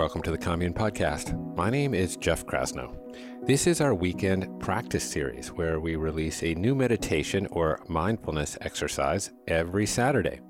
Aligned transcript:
Welcome 0.00 0.22
to 0.22 0.30
the 0.30 0.38
Commune 0.38 0.72
Podcast. 0.72 1.36
My 1.54 1.68
name 1.68 1.92
is 1.92 2.16
Jeff 2.16 2.46
Krasno. 2.46 2.96
This 3.44 3.66
is 3.66 3.82
our 3.82 3.92
weekend 3.92 4.58
practice 4.58 5.04
series 5.04 5.52
where 5.52 5.78
we 5.78 5.96
release 5.96 6.42
a 6.42 6.54
new 6.54 6.74
meditation 6.74 7.46
or 7.50 7.82
mindfulness 7.86 8.56
exercise 8.62 9.30
every 9.46 9.84
Saturday. 9.84 10.40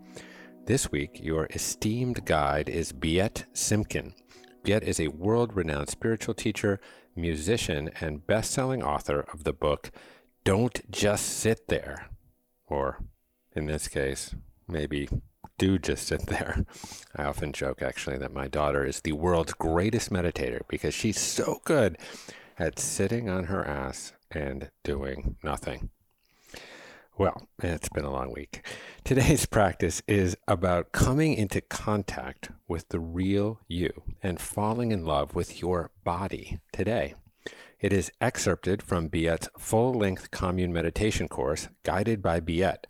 This 0.67 0.93
week, 0.93 1.18
your 1.21 1.49
esteemed 1.50 2.25
guide 2.27 2.68
is 2.68 2.93
Biet 2.93 3.46
Simkin. 3.53 4.14
Biet 4.63 4.85
is 4.85 5.00
a 5.00 5.09
world 5.09 5.57
renowned 5.57 5.89
spiritual 5.89 6.35
teacher, 6.35 6.80
musician, 7.17 7.91
and 8.01 8.25
best 8.25 8.53
selling 8.53 8.85
author 8.85 9.27
of 9.32 9.43
the 9.43 9.53
book 9.53 9.91
Don't 10.45 10.89
Just 10.93 11.27
Sit 11.27 11.67
There. 11.67 12.09
Or, 12.68 13.03
in 13.57 13.67
this 13.67 13.89
case, 13.89 14.32
maybe 14.68 15.09
do 15.58 15.79
just 15.79 16.07
sit 16.07 16.26
there. 16.26 16.64
I 17.14 17.25
often 17.25 17.53
joke 17.53 17.82
actually 17.82 18.18
that 18.18 18.32
my 18.32 18.48
daughter 18.48 18.85
is 18.85 19.00
the 19.00 19.12
world's 19.12 19.53
greatest 19.53 20.11
meditator 20.11 20.62
because 20.68 20.94
she's 20.94 21.21
so 21.21 21.61
good 21.64 21.98
at 22.58 22.79
sitting 22.79 23.29
on 23.29 23.45
her 23.45 23.67
ass 23.67 24.12
and 24.31 24.71
doing 24.84 25.36
nothing. 25.43 25.90
Well, 27.18 27.48
it's 27.62 27.90
been 27.90 28.07
a 28.07 28.11
long 28.11 28.32
week. 28.32 28.67
Today's 29.04 29.45
practice 29.58 30.00
is 30.08 30.36
about 30.48 30.93
coming 30.93 31.34
into 31.34 31.61
contact 31.61 32.50
with 32.67 32.89
the 32.89 33.00
real 33.00 33.61
you 33.69 34.03
and 34.22 34.41
falling 34.41 34.92
in 34.92 35.05
love 35.05 35.34
with 35.34 35.61
your 35.61 35.91
body 36.05 36.61
today. 36.72 37.14
It 37.78 37.92
is 37.92 38.11
excerpted 38.20 38.83
from 38.83 39.09
Biet's 39.09 39.48
full 39.59 39.92
length 39.92 40.31
commune 40.31 40.72
meditation 40.72 41.28
course, 41.28 41.69
Guided 41.83 42.22
by 42.22 42.41
Biet 42.41 42.84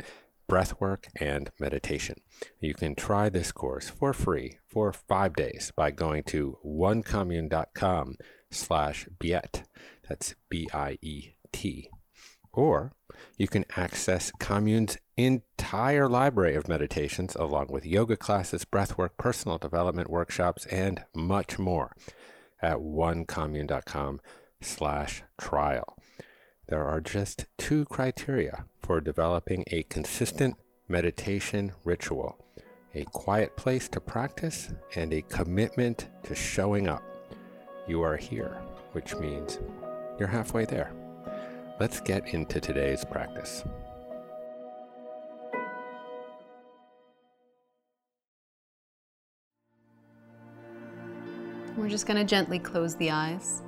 Breathwork 0.51 1.05
and 1.15 1.49
Meditation. 1.61 2.17
You 2.59 2.75
can 2.75 2.97
try 2.97 3.29
this 3.29 3.53
course 3.53 3.89
for 3.89 4.13
free 4.13 4.59
for 4.67 4.93
five 4.93 5.37
days 5.37 5.73
by 5.77 5.93
going 5.93 6.25
to 6.25 6.59
onecommune.com 6.67 8.17
slash 8.51 9.07
Biet. 9.21 9.63
That's 10.09 10.35
B 10.49 10.69
I 10.75 10.99
E 11.03 11.35
T. 11.53 11.89
Or 12.53 12.91
you 13.39 13.47
can 13.47 13.65
access 13.77 14.33
Commune's 14.41 14.99
entire 15.17 16.09
library 16.09 16.57
of 16.57 16.67
meditations, 16.67 17.37
along 17.37 17.69
with 17.71 17.87
yoga 17.87 18.17
classes, 18.17 18.65
breathwork, 18.65 19.11
personal 19.17 19.57
development 19.57 20.11
workshops, 20.11 20.67
and 20.67 21.05
much 21.15 21.61
more 21.61 21.95
at 22.61 22.79
onecommune.com 22.79 24.21
slash 24.61 25.23
trial. 25.41 25.97
There 26.71 26.87
are 26.87 27.01
just 27.01 27.47
two 27.59 27.85
criteria 27.87 28.65
for 28.81 29.01
developing 29.01 29.65
a 29.73 29.83
consistent 29.85 30.55
meditation 30.89 31.73
ritual 31.85 32.39
a 32.95 33.05
quiet 33.05 33.57
place 33.57 33.89
to 33.89 34.01
practice 34.01 34.73
and 34.97 35.13
a 35.13 35.23
commitment 35.23 36.09
to 36.25 36.35
showing 36.35 36.89
up. 36.89 37.03
You 37.87 38.03
are 38.03 38.17
here, 38.17 38.61
which 38.93 39.15
means 39.17 39.59
you're 40.19 40.29
halfway 40.29 40.65
there. 40.65 40.93
Let's 41.79 42.01
get 42.01 42.35
into 42.35 42.61
today's 42.61 43.05
practice. 43.05 43.65
We're 51.77 51.89
just 51.89 52.07
going 52.07 52.19
to 52.19 52.25
gently 52.25 52.59
close 52.59 52.97
the 52.97 53.11
eyes. 53.11 53.63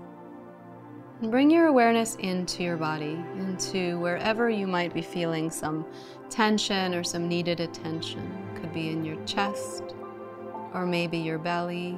Bring 1.31 1.53
your 1.53 1.67
awareness 1.67 2.17
into 2.17 2.65
your 2.65 2.77
body, 2.77 3.17
into 3.39 3.97
wherever 4.01 4.51
you 4.51 4.67
might 4.67 4.92
be 4.92 5.03
feeling 5.03 5.51
some 5.51 5.87
tension 6.29 6.97
or 6.97 7.05
some 7.05 7.29
needed 7.29 7.61
attention. 7.61 8.20
It 8.51 8.61
could 8.61 8.73
be 8.73 8.89
in 8.89 9.05
your 9.05 9.25
chest, 9.25 9.95
or 10.75 10.84
maybe 10.84 11.19
your 11.19 11.39
belly, 11.39 11.97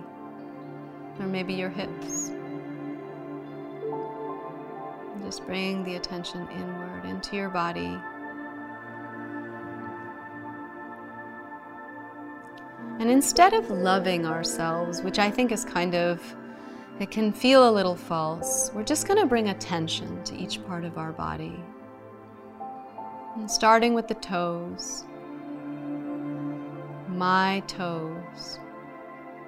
or 1.19 1.26
maybe 1.26 1.54
your 1.54 1.71
hips. 1.71 2.32
Just 5.25 5.47
bring 5.47 5.84
the 5.84 5.97
attention 5.97 6.47
inward 6.50 7.06
into 7.06 7.34
your 7.34 7.49
body. 7.49 7.99
And 13.00 13.10
instead 13.10 13.54
of 13.54 13.70
loving 13.70 14.26
ourselves, 14.26 15.00
which 15.00 15.19
I 15.19 15.31
think 15.31 15.50
is 15.50 15.65
kind 15.65 15.94
of, 15.94 16.20
it 17.00 17.10
can 17.10 17.32
feel 17.32 17.69
a 17.69 17.72
little 17.72 17.97
false, 17.97 18.71
we're 18.75 18.84
just 18.84 19.06
going 19.06 19.21
to 19.21 19.27
bring 19.27 19.49
attention 19.49 20.22
to 20.25 20.37
each 20.37 20.65
part 20.66 20.84
of 20.84 20.99
our 20.99 21.12
body. 21.12 21.60
And 23.37 23.50
starting 23.50 23.94
with 23.94 24.09
the 24.09 24.15
toes. 24.15 25.05
My 27.09 27.62
toes. 27.66 28.59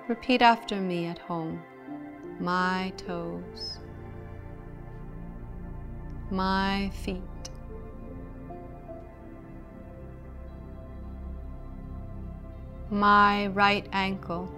Repeat 0.09 0.43
after 0.43 0.81
me 0.81 1.07
at 1.07 1.19
home. 1.19 1.63
My 2.41 2.93
toes 2.97 3.79
my 6.31 6.91
feet. 7.05 7.23
My 12.91 13.49
right 13.49 13.87
ankle. 13.93 14.53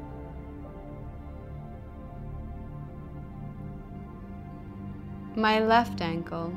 My 5.38 5.60
left 5.60 6.00
ankle. 6.00 6.52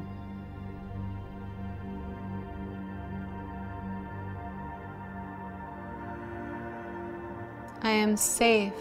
I 7.83 7.91
am 7.91 8.17
safe 8.17 8.73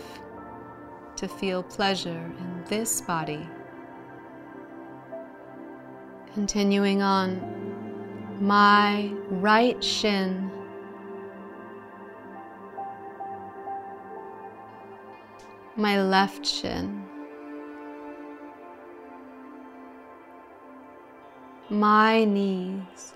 to 1.16 1.28
feel 1.28 1.62
pleasure 1.62 2.33
in 2.38 2.65
this 2.66 3.03
body. 3.03 3.47
Continuing 6.32 7.03
on, 7.03 8.38
my 8.41 9.12
right 9.28 9.84
shin. 9.84 10.50
My 15.77 16.03
left 16.03 16.47
shin. 16.47 17.09
My 21.70 22.25
knees. 22.25 23.14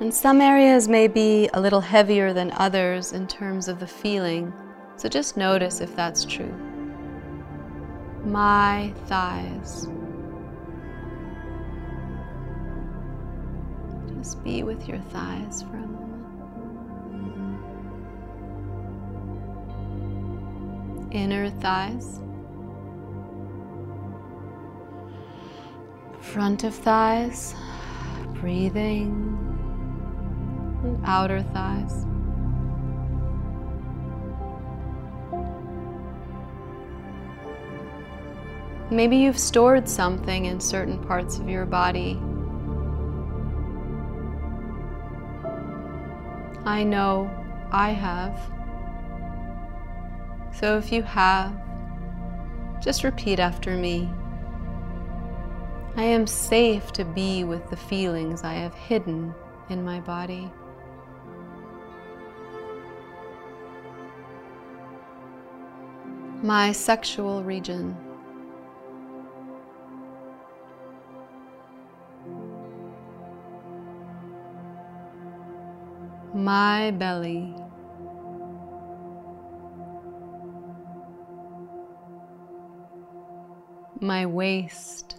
And 0.00 0.12
some 0.12 0.40
areas 0.40 0.88
may 0.88 1.06
be 1.06 1.48
a 1.54 1.60
little 1.60 1.80
heavier 1.80 2.32
than 2.32 2.50
others 2.52 3.12
in 3.12 3.26
terms 3.26 3.68
of 3.68 3.78
the 3.78 3.86
feeling, 3.86 4.52
so 4.96 5.08
just 5.08 5.36
notice 5.36 5.80
if 5.80 5.94
that's 5.94 6.24
true 6.24 6.54
my 8.26 8.92
thighs. 9.06 9.86
Just 14.16 14.42
be 14.42 14.62
with 14.64 14.88
your 14.88 14.98
thighs 14.98 15.62
for 15.62 15.76
a 15.76 15.86
moment. 15.86 16.24
Inner 21.12 21.48
thighs. 21.50 22.20
Front 26.32 26.64
of 26.64 26.74
thighs. 26.74 27.54
Breathing. 28.40 29.32
And 30.82 31.02
outer 31.04 31.42
thighs. 31.42 32.04
Maybe 38.90 39.16
you've 39.16 39.38
stored 39.38 39.88
something 39.88 40.44
in 40.44 40.60
certain 40.60 41.02
parts 41.02 41.38
of 41.38 41.48
your 41.48 41.66
body. 41.66 42.20
I 46.64 46.84
know 46.84 47.30
I 47.72 47.90
have. 47.90 48.38
So 50.52 50.76
if 50.78 50.92
you 50.92 51.02
have, 51.02 51.52
just 52.80 53.04
repeat 53.04 53.40
after 53.40 53.76
me. 53.76 54.08
I 55.96 56.04
am 56.04 56.26
safe 56.26 56.92
to 56.92 57.04
be 57.04 57.44
with 57.44 57.68
the 57.70 57.76
feelings 57.76 58.44
I 58.44 58.54
have 58.54 58.74
hidden 58.74 59.34
in 59.70 59.84
my 59.84 60.00
body. 60.00 60.50
My 66.42 66.72
sexual 66.72 67.42
region. 67.42 67.96
my 76.36 76.90
belly. 76.92 77.54
My 84.00 84.26
waist. 84.26 85.16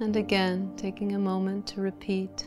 And 0.00 0.16
again, 0.16 0.72
taking 0.78 1.14
a 1.14 1.18
moment 1.18 1.66
to 1.68 1.82
repeat 1.82 2.46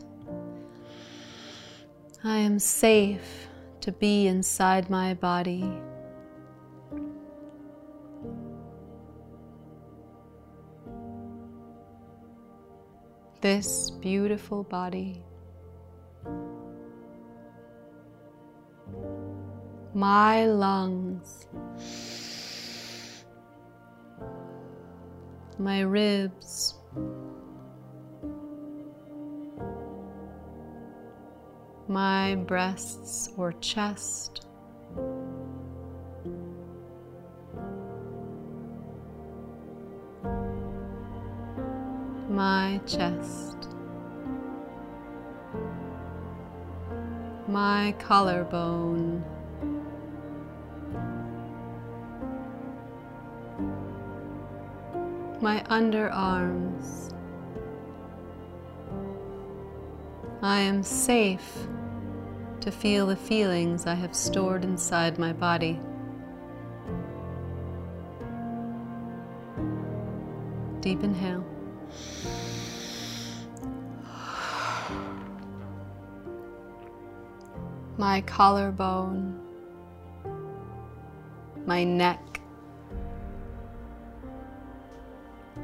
I 2.24 2.38
am 2.38 2.58
safe 2.58 3.48
to 3.82 3.92
be 3.92 4.26
inside 4.26 4.90
my 4.90 5.14
body. 5.14 5.70
This 13.42 13.90
beautiful 13.90 14.64
body. 14.64 15.22
My 19.92 20.46
lungs. 20.46 21.46
My 25.58 25.82
ribs. 25.82 26.74
My 31.88 32.34
breasts 32.34 33.28
or 33.36 33.52
chest. 33.54 34.46
My 42.28 42.80
chest, 42.84 43.68
my 47.46 47.94
collarbone, 48.00 49.22
my 55.40 55.62
underarms. 55.70 57.13
I 60.44 60.60
am 60.60 60.82
safe 60.82 61.56
to 62.60 62.70
feel 62.70 63.06
the 63.06 63.16
feelings 63.16 63.86
I 63.86 63.94
have 63.94 64.14
stored 64.14 64.62
inside 64.62 65.18
my 65.18 65.32
body. 65.32 65.80
Deep 70.80 71.02
inhale. 71.02 71.42
My 77.96 78.20
collarbone, 78.26 79.40
my 81.64 81.84
neck, 81.84 82.42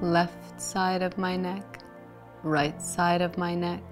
left 0.00 0.59
side 0.59 1.03
of 1.03 1.19
my 1.19 1.37
neck, 1.37 1.83
right 2.43 2.81
side 2.81 3.21
of 3.21 3.37
my 3.37 3.55
neck. 3.55 3.83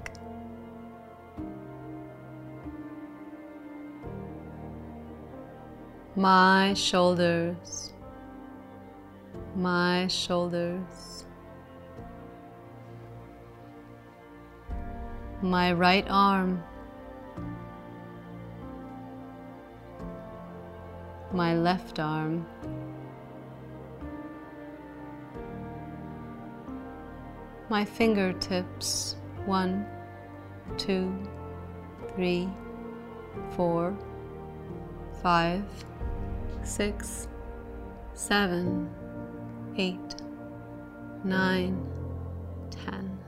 My 6.19 6.75
shoulders, 6.75 7.93
my 9.55 10.05
shoulders, 10.09 11.25
my 15.41 15.73
right 15.73 16.05
arm, 16.11 16.61
my 21.33 21.55
left 21.55 22.01
arm. 22.01 22.45
My 27.71 27.85
fingertips, 27.85 29.15
one, 29.47 29.87
two, 30.79 31.15
three, 32.17 32.49
four, 33.51 33.97
five, 35.23 35.63
six, 36.63 37.29
seven, 38.15 38.91
eight, 39.77 40.15
nine, 41.25 41.85
ten. 42.71 43.19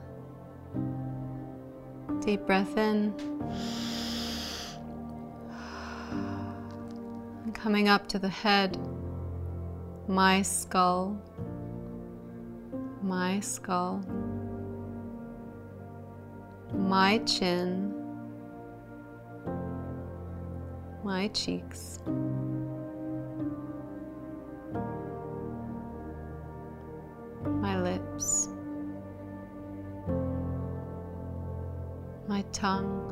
Deep 2.21 2.45
breath 2.45 2.77
in. 2.77 3.13
And 7.43 7.55
coming 7.55 7.89
up 7.89 8.07
to 8.09 8.19
the 8.19 8.29
head, 8.29 8.77
my 10.07 10.41
skull, 10.41 11.19
my 13.01 13.39
skull, 13.39 14.03
my 16.73 17.17
chin, 17.19 17.93
my 21.03 21.27
cheeks. 21.29 21.99
My 32.31 32.43
tongue. 32.53 33.11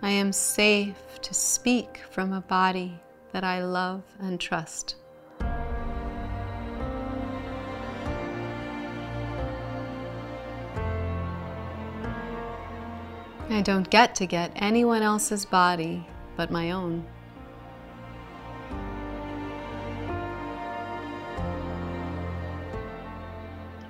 I 0.00 0.08
am 0.08 0.32
safe 0.32 1.20
to 1.20 1.34
speak 1.34 2.00
from 2.10 2.32
a 2.32 2.40
body 2.40 2.98
that 3.32 3.44
I 3.44 3.62
love 3.62 4.02
and 4.20 4.40
trust. 4.40 4.96
I 13.50 13.60
don't 13.62 13.90
get 13.90 14.14
to 14.14 14.24
get 14.24 14.50
anyone 14.56 15.02
else's 15.02 15.44
body 15.44 16.06
but 16.38 16.50
my 16.50 16.70
own. 16.70 17.04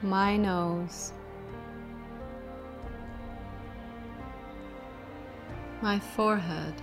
My 0.03 0.37
nose, 0.37 1.13
my 5.81 5.99
forehead, 5.99 6.75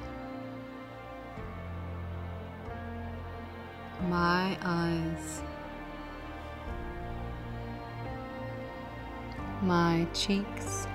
my 4.08 4.58
eyes, 4.62 5.42
my 9.62 10.08
cheeks. 10.14 10.88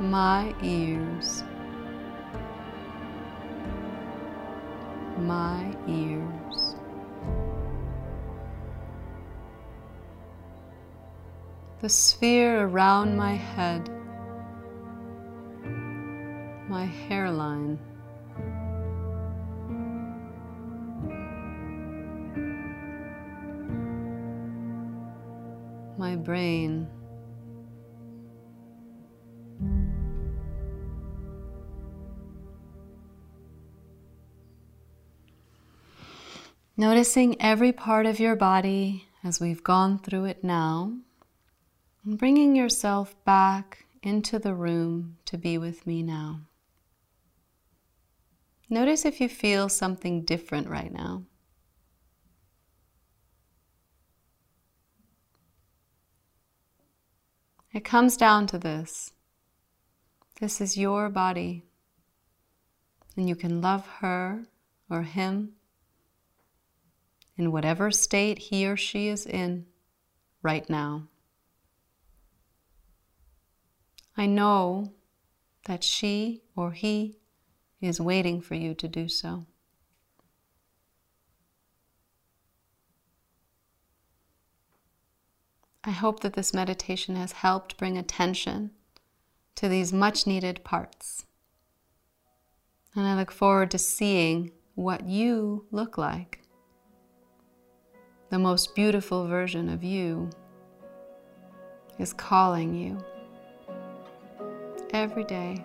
My 0.00 0.54
ears, 0.60 1.44
my 5.16 5.74
ears. 5.88 6.63
The 11.84 11.90
sphere 11.90 12.66
around 12.66 13.14
my 13.14 13.34
head, 13.34 13.90
my 16.66 16.86
hairline. 16.86 17.78
My 25.98 26.16
brain. 26.16 26.88
Noticing 36.78 37.36
every 37.42 37.72
part 37.72 38.06
of 38.06 38.18
your 38.18 38.36
body 38.36 39.06
as 39.22 39.38
we've 39.38 39.62
gone 39.62 39.98
through 39.98 40.24
it 40.24 40.42
now 40.42 40.94
and 42.04 42.18
bringing 42.18 42.54
yourself 42.54 43.14
back 43.24 43.86
into 44.02 44.38
the 44.38 44.54
room 44.54 45.16
to 45.24 45.38
be 45.38 45.56
with 45.56 45.86
me 45.86 46.02
now. 46.02 46.40
Notice 48.68 49.04
if 49.04 49.20
you 49.20 49.28
feel 49.28 49.68
something 49.68 50.22
different 50.24 50.68
right 50.68 50.92
now. 50.92 51.24
It 57.72 57.84
comes 57.84 58.16
down 58.16 58.46
to 58.48 58.58
this. 58.58 59.12
This 60.40 60.60
is 60.60 60.76
your 60.76 61.08
body, 61.08 61.64
and 63.16 63.28
you 63.28 63.34
can 63.34 63.60
love 63.60 63.86
her 64.00 64.44
or 64.90 65.02
him 65.02 65.52
in 67.36 67.50
whatever 67.50 67.90
state 67.90 68.38
he 68.38 68.66
or 68.66 68.76
she 68.76 69.08
is 69.08 69.26
in 69.26 69.66
right 70.42 70.68
now. 70.68 71.08
I 74.16 74.26
know 74.26 74.92
that 75.66 75.82
she 75.82 76.42
or 76.54 76.72
he 76.72 77.16
is 77.80 78.00
waiting 78.00 78.40
for 78.40 78.54
you 78.54 78.74
to 78.74 78.88
do 78.88 79.08
so. 79.08 79.46
I 85.82 85.90
hope 85.90 86.20
that 86.20 86.32
this 86.32 86.54
meditation 86.54 87.16
has 87.16 87.32
helped 87.32 87.76
bring 87.76 87.98
attention 87.98 88.70
to 89.56 89.68
these 89.68 89.92
much 89.92 90.26
needed 90.26 90.64
parts. 90.64 91.26
And 92.94 93.06
I 93.06 93.14
look 93.16 93.30
forward 93.30 93.70
to 93.72 93.78
seeing 93.78 94.52
what 94.74 95.06
you 95.06 95.66
look 95.70 95.98
like 95.98 96.44
the 98.34 98.38
most 98.40 98.74
beautiful 98.74 99.28
version 99.28 99.68
of 99.68 99.84
you 99.84 100.28
is 102.00 102.12
calling 102.12 102.74
you 102.74 102.98
every 104.94 105.24
day. 105.24 105.62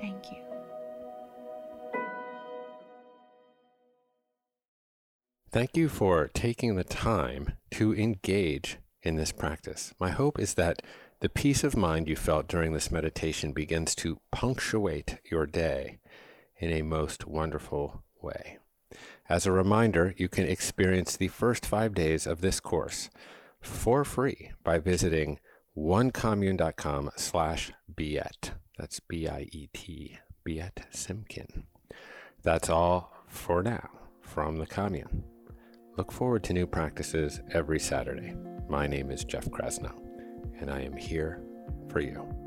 Thank 0.00 0.30
you. 0.30 0.38
Thank 5.50 5.76
you 5.76 5.88
for 5.88 6.28
taking 6.28 6.76
the 6.76 6.84
time 6.84 7.54
to 7.72 7.94
engage 7.94 8.78
in 9.02 9.16
this 9.16 9.32
practice. 9.32 9.94
My 9.98 10.10
hope 10.10 10.38
is 10.38 10.54
that 10.54 10.82
the 11.20 11.28
peace 11.28 11.64
of 11.64 11.76
mind 11.76 12.08
you 12.08 12.16
felt 12.16 12.46
during 12.46 12.72
this 12.72 12.90
meditation 12.90 13.52
begins 13.52 13.94
to 13.96 14.20
punctuate 14.30 15.18
your 15.30 15.46
day 15.46 15.98
in 16.58 16.70
a 16.70 16.82
most 16.82 17.26
wonderful 17.26 18.04
way. 18.20 18.58
As 19.28 19.46
a 19.46 19.52
reminder, 19.52 20.14
you 20.16 20.28
can 20.28 20.46
experience 20.46 21.16
the 21.16 21.28
first 21.28 21.66
five 21.66 21.94
days 21.94 22.26
of 22.26 22.42
this 22.42 22.60
course 22.60 23.10
for 23.60 24.04
free 24.04 24.52
by 24.62 24.78
visiting 24.78 25.38
onecommune.com 25.76 27.10
slash 27.16 27.72
biet. 27.94 28.52
That's 28.78 29.00
B-I-E-T, 29.00 30.18
Biet 30.46 30.76
Simkin. 30.92 31.64
That's 32.42 32.70
all 32.70 33.12
for 33.28 33.62
now 33.62 33.90
from 34.20 34.56
the 34.56 34.66
commune. 34.66 35.24
Look 35.96 36.12
forward 36.12 36.44
to 36.44 36.52
new 36.52 36.66
practices 36.66 37.40
every 37.52 37.80
Saturday. 37.80 38.34
My 38.68 38.86
name 38.86 39.10
is 39.10 39.24
Jeff 39.24 39.46
Krasno, 39.46 39.92
and 40.60 40.70
I 40.70 40.80
am 40.82 40.96
here 40.96 41.40
for 41.88 42.00
you. 42.00 42.45